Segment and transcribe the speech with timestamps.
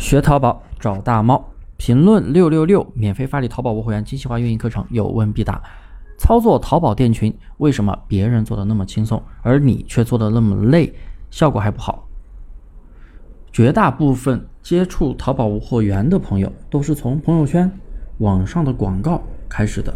[0.00, 1.44] 学淘宝找大猫，
[1.76, 5.62] 评论六六六，免费发你淘宝无货源精细化运营课程，有问必答。
[6.16, 10.94] 操作淘宝店群，为什么别人做的那么轻松，而你却做的那么累，
[11.30, 12.08] 效果还不好？
[13.52, 17.70] 绝大部分接触淘宝无货源的朋友，都是从朋友圈、
[18.18, 19.94] 网上的广告开始的。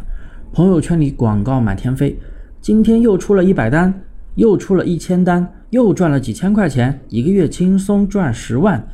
[0.53, 2.17] 朋友圈里广告满天飞，
[2.61, 4.03] 今天又出了一百单，
[4.35, 8.87] 又出了一千单，又赚了几千块钱，一个月轻松赚十万。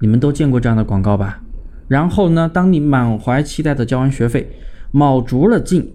[0.00, 1.40] 你们都见过这样的广告吧？
[1.88, 4.50] 然后呢，当你满怀期待的交完学费，
[4.90, 5.92] 卯足了劲，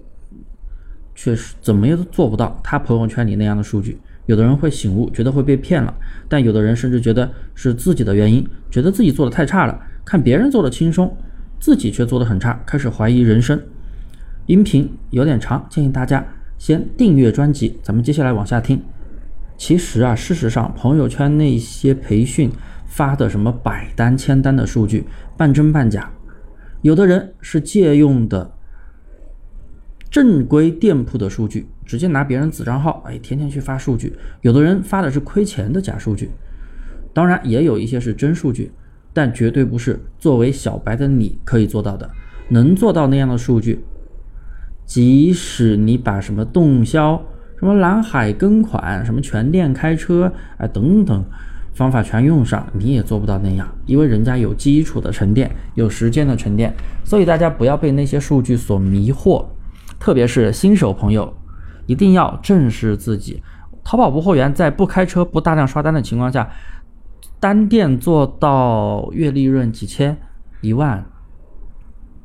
[1.13, 3.99] 却是怎么也做不到他朋友圈里那样的数据。
[4.25, 5.94] 有的人会醒悟，觉得会被骗了；
[6.27, 11.16] 但有的人甚至觉得是自己的原因，觉得自己做的太差了，看别人做的轻松，
[11.59, 13.61] 自己却做的很差，开始怀疑人生。
[14.45, 16.25] 音频有点长，建议大家
[16.58, 18.81] 先订阅专辑，咱们接下来往下听。
[19.58, 22.49] 其实啊，事实上，朋友圈那些培训
[22.93, 25.03] 发的什么百单、千单的数据，
[25.35, 26.11] 半真半假。
[26.83, 28.53] 有的人是借用的
[30.11, 34.13] 正规店铺的数据，直接拿别人子账号，哎，天天去发数据。
[34.41, 36.30] 有的人发的是亏钱的假数据，
[37.16, 38.72] 当然也有一些是真数据，
[39.11, 42.07] 但绝对不是作为小白的你可以做到的。
[42.50, 43.83] 能做到那样的数据，
[44.85, 47.19] 即使你把什么动销。
[47.57, 51.25] 什么蓝海跟款，什么全店开车啊等等
[51.73, 59.45] 方法全用上，你也做不到那样，因为人家有基础的沉淀，有时间的沉淀，所以大家不要被那些数据所迷惑，
[59.99, 61.33] 特别是新手朋友，
[61.88, 63.41] 一定要正视自己。
[63.83, 66.49] 淘宝不货源在不开车、不大量刷单的情况下，
[67.39, 70.17] 单店做到月利润几千、
[70.61, 71.03] 一万，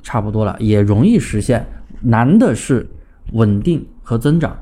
[0.03, 1.67] 差不多了，也容易实现。
[2.01, 2.89] 难的是
[3.33, 4.57] 稳定和增长。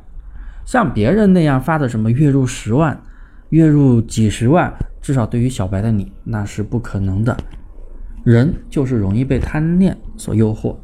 [0.64, 3.02] 像别人那样发的什么月入十万、
[3.50, 7.36] 月入几十万，至少对于小白的你那是不可能的。
[8.24, 10.76] 人就是容易被贪念所诱惑，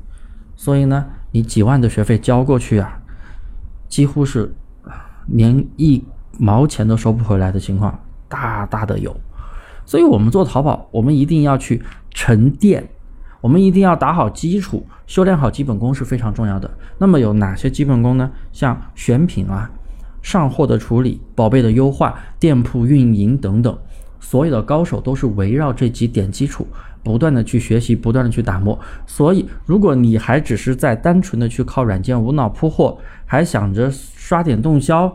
[0.54, 3.00] 所以呢，你几万的学费交过去啊，
[3.88, 4.54] 几乎是
[5.26, 6.04] 连一
[6.38, 7.98] 毛钱都收不回来的情况
[8.28, 9.14] 大大的有。
[9.84, 12.88] 所以我们做淘宝，我们一定要去沉淀，
[13.40, 14.86] 我们一定要打好基础。
[15.08, 16.70] 修炼好基本功是非常重要的。
[16.96, 18.30] 那么有哪些基本功呢？
[18.52, 19.68] 像选品啊、
[20.22, 23.76] 上货的处理、宝贝的优化、店铺运营等等，
[24.20, 26.66] 所有的高手都是围绕这几点基础，
[27.02, 28.78] 不断的去学习，不断的去打磨。
[29.06, 32.96] 所以，如果你还只是在单纯的去靠软件无脑铺货，
[33.26, 35.14] 还想着刷点动销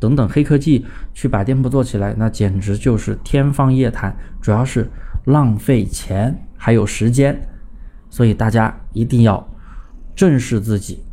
[0.00, 4.90] 等等黑科技去把店铺做起来，那简直就是天方夜谭，主要是
[5.24, 7.40] 浪费钱还有时间。
[8.10, 9.48] 所以大家一定要
[10.16, 11.04] 正视自己，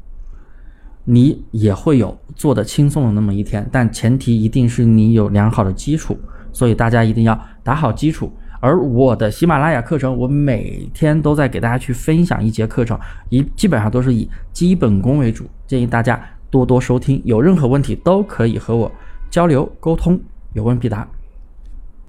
[1.06, 6.18] 你也会有做的轻松的那么一天，但前提一定是你有良好的基础。
[6.52, 8.32] 所以大家一定要打好基础。
[8.62, 12.98] 而我的喜马拉雅课程，我每天都在给大家去分享一节课程，
[13.30, 16.18] 一基本上都是以基本功为主，建议大家
[16.50, 17.22] 多多收听。
[17.26, 18.90] 有任何问题都可以和我
[19.30, 20.20] 交流沟通，
[20.54, 21.06] 有问必答。